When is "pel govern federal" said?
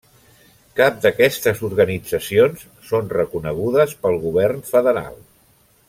4.07-5.23